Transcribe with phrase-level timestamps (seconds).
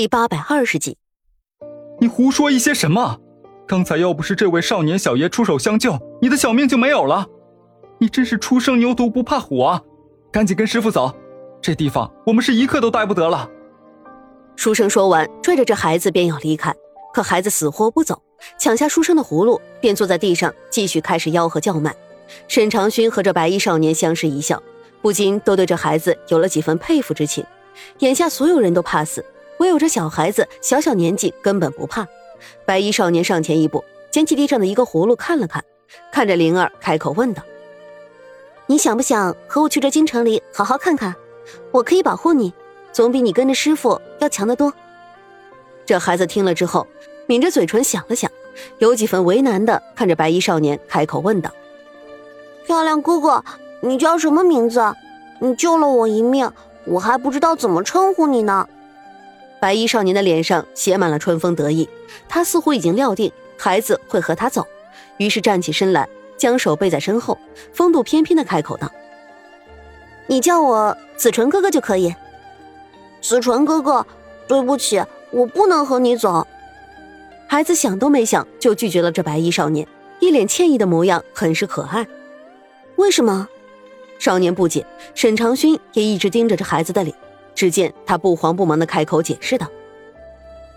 [0.00, 0.96] 第八百二十集。
[2.00, 3.18] 你胡说一些什么？
[3.68, 7.26] 刚才要不是这位少年小爷出手相救，你的小命就没有了。
[7.98, 9.82] 你真是初生牛犊不怕虎啊！
[10.32, 11.14] 赶紧跟师傅走，
[11.60, 13.46] 这地方我们是一刻都待不得了。
[14.56, 16.74] 书生说完，拽着这孩子便要离开，
[17.12, 18.22] 可孩子死活不走，
[18.58, 21.94] 抢下书生的葫芦，便坐在地上继续开始吆喝叫卖。
[22.48, 24.62] 沈长勋和这白衣少年相视一笑，
[25.02, 27.44] 不禁都对这孩子有了几分佩服之情。
[27.98, 29.22] 眼下所有人都怕死，
[29.60, 32.06] 唯有这小孩子小小年纪根本不怕。
[32.64, 35.62] 白衣少年上前一步，捡起地上的一个葫芦看了看，
[36.10, 37.42] 看着灵儿开口问道。
[38.66, 41.14] 你想不想和我去这京城里好好看看？
[41.72, 42.54] 我可以保护你，
[42.90, 44.72] 总比你跟着师傅要强得多。
[45.84, 46.86] 这孩子听了之后，
[47.26, 48.30] 抿着嘴唇想了想，
[48.78, 51.50] 有几分为难的看着白衣少年，开口问道
[52.64, 53.44] ：“漂亮哥哥，
[53.82, 54.80] 你叫什么名字？
[55.38, 56.50] 你救了我一命，
[56.86, 58.66] 我还不知道怎么称呼你呢。”
[59.60, 61.88] 白衣少年的脸上写满了春风得意，
[62.28, 64.66] 他似乎已经料定孩子会和他走，
[65.18, 66.08] 于是站起身来。
[66.38, 67.36] 将手背在身后，
[67.70, 68.90] 风度翩翩的开口道
[70.26, 72.14] ：“你叫我子纯哥哥就可以。”
[73.20, 74.06] 子纯哥哥，
[74.48, 76.46] 对不起，我不能和你走。
[77.46, 79.86] 孩子想都没想就拒绝了这白衣少年，
[80.18, 82.06] 一脸歉意的模样，很是可爱。
[82.96, 83.46] 为什么？
[84.18, 84.86] 少年不解。
[85.14, 87.14] 沈长勋也一直盯着这孩子的脸，
[87.60, 89.66] 只见他不慌不忙的开口解释道：“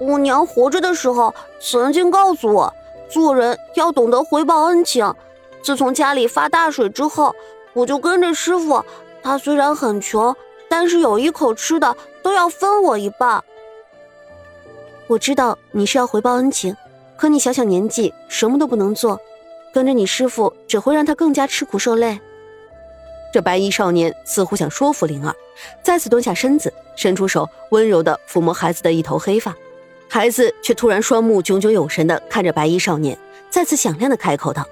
[0.00, 2.74] 我娘活着的时候曾经告诉我，
[3.08, 5.14] 做人要懂得回报恩情。”
[5.62, 7.32] 自从家里发大水之后，
[7.74, 8.84] 我就跟着师傅。
[9.22, 10.34] 他虽然很穷，
[10.68, 13.44] 但是有一口吃的都要分我一半。
[15.06, 16.76] 我知道你是要回报恩情，
[17.16, 19.20] 可你小小年纪什么都不能做，
[19.72, 22.18] 跟着你师傅只会让他更加吃苦受累。
[23.34, 25.34] 这白衣少年似乎想说服灵儿，
[25.82, 29.52] 再次蹲下身子，伸出手温柔地抚摸孩子的一头黑发。
[30.08, 33.18] 孩子却突然双目炯炯有神地看着白衣少年，
[33.50, 34.64] 再次响亮地开口道。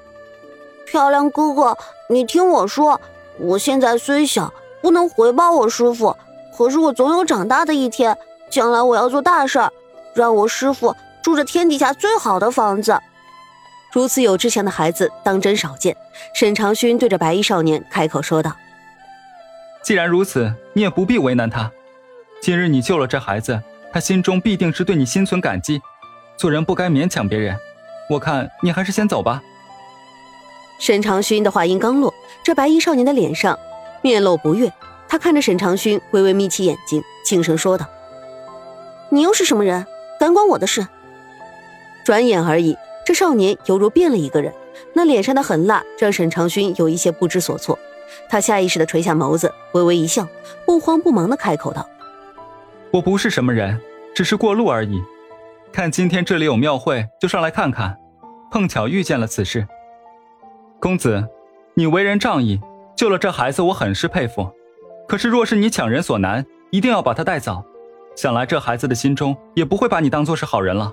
[0.87, 1.77] 漂亮哥哥，
[2.09, 3.01] 你听我说，
[3.37, 6.17] 我现在虽小，不能回报我师傅，
[6.57, 8.17] 可是我总有长大的一天。
[8.49, 9.73] 将来我要做大事儿，
[10.15, 12.97] 让我师傅住着天底下最好的房子。
[13.93, 15.95] 如此有志向的孩子，当真少见。
[16.33, 18.57] 沈长勋对着白衣少年开口说道
[19.85, 21.71] ：“既然如此，你也不必为难他。
[22.41, 25.83] 今日你救了这孩子，他心中必定是对你心存感激。
[26.39, 27.55] 做人不该勉强别人。
[28.09, 29.43] 我看你还是先走吧。”
[30.81, 33.59] 沈长勋的话音刚落，这白衣少年的脸上
[34.01, 34.73] 面露不悦。
[35.07, 37.87] 他看着沈长勋，微微眯起眼睛，轻声说道
[39.13, 39.87] ：“你又是什么人？
[40.19, 40.89] 敢管我的事？”
[42.05, 44.53] 转眼而已，这少年犹如变了一个人，
[44.93, 47.79] 那脸上的狠辣让沈长勋有一些不知所措。
[48.29, 50.29] 他下意识地垂下眸子，微微一笑，
[50.65, 51.89] 不慌不忙地开口道
[52.93, 53.81] ：“我不是什么人，
[54.15, 55.03] 只是过路而已。
[55.73, 57.97] 看今天这里有庙会，就上来看看，
[58.51, 59.67] 碰巧遇见了此事。”
[60.79, 61.27] 公子，
[61.75, 62.61] 你为人仗义，
[62.97, 64.51] 救了这孩子，我很是佩服。
[65.09, 67.65] 可是若是你强人所难，一定要把他带走，
[68.15, 70.93] 想来这孩子的心中也不会把你当做是好人了。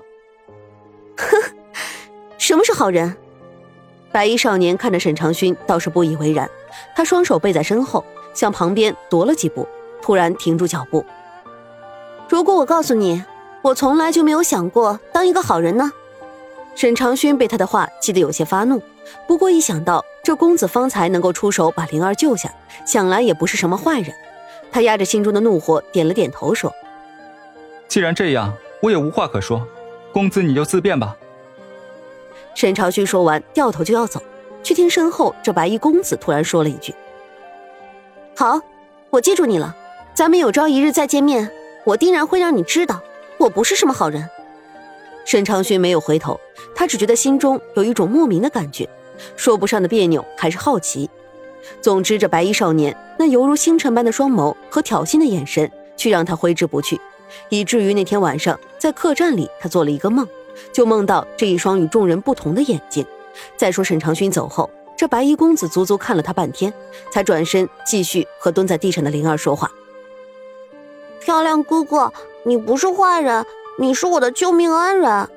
[2.50, 3.14] 什么是好人？
[4.10, 6.50] 白衣少年看着沈长勋，倒是不以为然。
[6.96, 9.68] 他双手背在身后，向旁边踱了几步，
[10.02, 11.06] 突然停住脚步。
[12.28, 13.22] 如果我告诉你，
[13.62, 15.92] 我从来就没有想过当一个好人呢？
[16.74, 18.82] 沈长勋被他的话气得有些发怒。
[19.28, 22.52] 不过一想到这公子方才能够出手把灵儿救下，
[22.84, 24.12] 想来也不是什么坏人。
[24.72, 26.74] 他压着心中的怒火，点了点头，说
[27.86, 28.52] ：“既然这样，
[28.82, 29.64] 我也无话可说。
[30.12, 31.16] 公子你就自便吧。”
[32.54, 34.22] 沈朝勋说完，掉头就要走，
[34.62, 36.94] 却听身后这白衣公子突然说了一句
[38.36, 38.60] ：“好，
[39.10, 39.74] 我记住你了。
[40.12, 41.50] 咱们有朝一日再见面，
[41.84, 43.00] 我定然会让你知道，
[43.38, 44.28] 我不是什么好人。”
[45.24, 46.38] 沈长勋没有回头，
[46.74, 48.88] 他只觉得心中有一种莫名的感觉，
[49.36, 51.08] 说不上的别扭，还是好奇。
[51.80, 57.00] 总之，这白衣少年那犹如星辰般的双眸和挑衅的眼神，却让他挥之不去，
[57.48, 60.26] 以至于那天晚上在客栈里，他做了一个梦，
[60.72, 63.04] 就梦到这一双与众人不同的眼睛。
[63.56, 66.72] 再说沈长勋走后，这白衣公子足足看了他半天，
[67.10, 69.70] 才转身继续和蹲在地上的灵儿说话
[71.20, 72.12] ：“漂亮哥哥，
[72.44, 73.44] 你不是坏人。”
[73.78, 75.28] 你是我的救命恩人。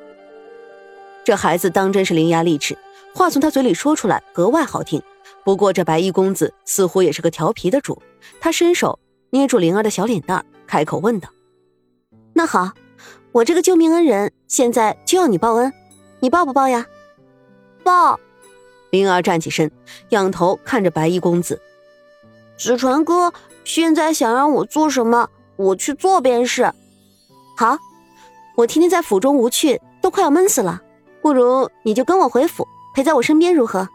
[1.23, 2.77] 这孩子当真是伶牙俐齿，
[3.15, 5.01] 话从他嘴里说出来格外好听。
[5.45, 8.01] 不过这白衣公子似乎也是个调皮的主，
[8.41, 8.99] 他伸手
[9.29, 11.29] 捏住灵儿的小脸蛋，开口问道
[12.35, 12.69] ：“那好，
[13.33, 15.73] 我这个救命恩人现在就要你报恩，
[16.19, 16.85] 你报不报呀？”
[17.83, 18.19] 报。
[18.91, 19.71] 灵儿站起身，
[20.09, 21.59] 仰头看着白衣公子
[22.57, 23.33] ：“子传哥，
[23.63, 26.71] 现在想让我做什么，我去做便是。”
[27.57, 27.77] 好。
[28.55, 30.79] 我天天在府中无趣，都快要闷死了。
[31.23, 33.89] 不如你就跟我回府，陪在我身边如何？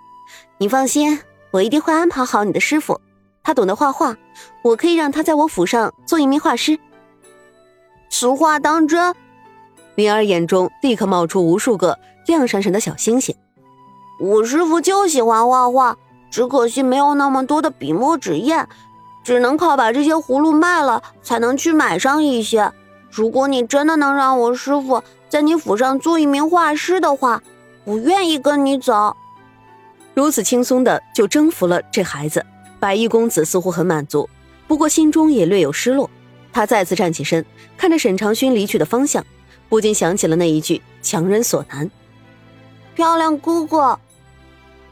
[0.59, 1.21] 你放心，
[1.53, 3.01] 我一定会安排好你的师傅。
[3.45, 4.17] 他懂得画画，
[4.65, 6.77] 我可以让他在我府上做一名画师。
[8.11, 9.15] 此话当真？
[9.99, 13.35] 灵儿眼中立刻冒出无数个亮闪闪的小星星。
[14.21, 15.97] 我师傅就喜欢画画，
[16.31, 18.69] 只可惜没有那么多的笔墨纸砚，
[19.25, 22.73] 只能靠把这些葫芦卖了才能去买上一些。
[23.11, 27.43] 如果你真的能让我师傅在你府上做一名画师的话，
[27.83, 29.17] 我愿意跟你走。
[30.15, 32.47] 如此轻松的就征服了这孩子，
[32.79, 34.31] 白衣公子似乎很满足，
[34.69, 36.09] 不过心中也略有失落。
[36.53, 37.45] 他再次站起身，
[37.77, 39.25] 看着沈长勋离去的方向，
[39.69, 41.91] 不禁想起了那一句“强人所难”。
[42.95, 43.99] 漂亮哥哥，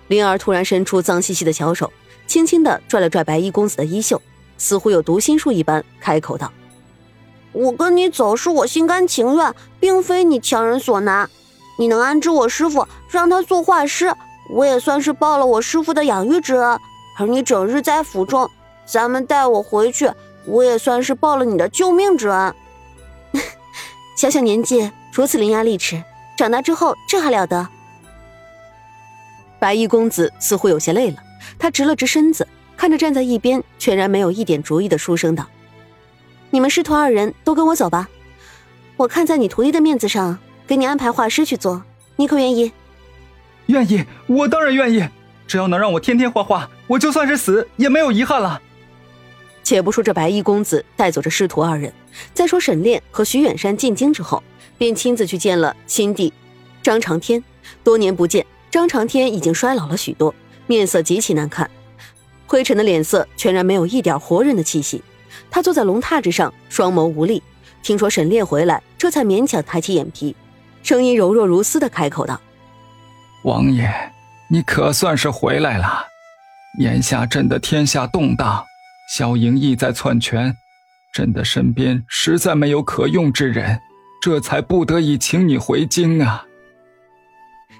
[0.09, 1.93] 灵儿突然伸出脏兮兮的小手，
[2.27, 4.21] 轻轻的拽了拽白衣公子的衣袖，
[4.59, 6.53] 似乎有读心术一般，开口道。
[7.53, 11.29] 我跟你走是我心甘情愿，并非你强人所难。
[11.79, 14.13] 你能安置我师傅，让他做画师，
[14.51, 16.79] 我也算是报了我师傅的养育之恩。
[17.19, 18.49] 而你整日在府中，
[18.85, 20.11] 咱们带我回去，
[20.45, 22.55] 我也算是报了你的救命之恩。
[24.17, 26.03] 小小年纪如此伶牙俐齿，
[26.39, 27.69] 长大之后这还了得？
[29.59, 31.19] 白衣公子似乎有些累了，
[31.59, 32.49] 他直了直身子，
[32.79, 35.47] 看着站在一边全然没有一点主意的书生道。
[36.49, 38.09] 你们师徒二人都跟我走吧，
[38.97, 41.83] 我看在你徒弟的面子上，给你安排画师去做，
[42.17, 42.73] 你可愿意？
[43.67, 45.07] 愿意，我当然愿意。
[45.47, 48.61] 只要能让我天天画画，我就算是死也没有遗憾了。
[49.63, 51.93] 且不说这白衣公子带走这师徒二人，
[52.35, 54.43] 再说沈炼和徐远山进京之后，
[54.79, 56.33] 便亲自去见了新帝
[56.83, 57.43] 张长天。
[57.83, 60.35] 多年不见，张长天已经衰老了许多，
[60.67, 61.69] 面色极其难看，
[62.47, 65.03] 灰尘的脸色全然没有一点活人的气息。
[65.51, 67.43] 他坐在龙榻之上，双眸无力。
[67.83, 70.35] 听说沈炼回来，这才勉强抬起眼皮，
[70.83, 72.41] 声音柔弱如丝的开口道
[73.45, 73.89] ：“王爷，
[74.49, 76.07] 你可算是回来了。
[76.81, 78.65] 眼下朕的天下动荡，
[79.09, 80.57] 萧莹意在篡权，
[81.17, 83.81] 朕的身边实在没有可用之人，
[84.21, 86.45] 这才不得已请你回京啊。”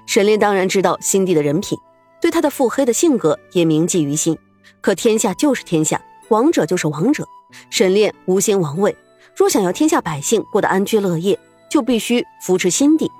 [0.07, 1.77] 沈炼当然知道新帝的人品，
[2.19, 4.35] 对他的腹黑的性格也铭记于心。
[4.81, 7.27] 可天下就是天下，王者就是王者。
[7.69, 8.97] 沈炼无心王位，
[9.35, 11.37] 若想要天下百姓过得安居乐业，
[11.69, 13.11] 就必须扶持新帝。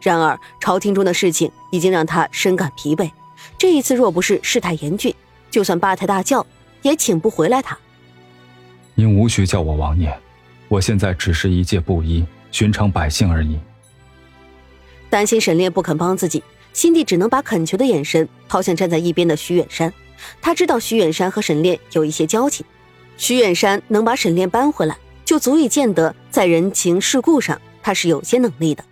[0.00, 3.08] 然而朝廷中的事情已经让他深感疲惫，
[3.56, 5.14] 这一次若不是事态严峻，
[5.52, 6.44] 就算八抬大轿
[6.82, 7.78] 也请不回来他。
[8.94, 10.14] 您无需叫我王爷，
[10.68, 13.58] 我现在只是一介布衣、寻常百姓而已。
[15.08, 16.42] 担心沈炼不肯帮自己，
[16.72, 19.92] 新帝只能把恳求的眼神抛向站在一边的徐远山。
[20.40, 22.64] 他知道徐远山和沈炼有一些交情。
[23.16, 28.84] 徐远山能把沈炼搬回来，就足以见得在人情世故上他是有些能力的。